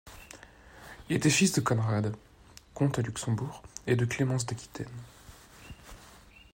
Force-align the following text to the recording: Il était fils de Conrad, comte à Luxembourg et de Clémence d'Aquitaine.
Il 1.09 1.15
était 1.15 1.29
fils 1.29 1.51
de 1.53 1.61
Conrad, 1.61 2.15
comte 2.73 2.97
à 2.97 3.03
Luxembourg 3.03 3.61
et 3.85 3.95
de 3.95 4.05
Clémence 4.05 4.47
d'Aquitaine. 4.47 4.89